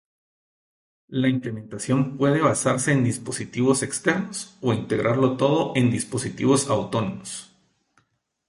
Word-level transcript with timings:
La 1.09 1.27
implementación 1.27 2.17
puede 2.17 2.41
basarse 2.41 2.91
en 2.91 3.03
dispositivos 3.03 3.83
externos 3.83 4.57
o 4.59 4.73
integrarlo 4.73 5.37
todo 5.37 5.73
en 5.75 5.91
dispositivos 5.91 6.69
autónomos. 6.71 7.55